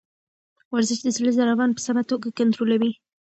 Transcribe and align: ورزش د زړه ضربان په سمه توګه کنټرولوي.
ورزش 0.73 0.99
د 1.03 1.07
زړه 1.17 1.31
ضربان 1.37 1.69
په 1.73 1.81
سمه 1.87 2.03
توګه 2.09 2.27
کنټرولوي. 2.39 2.91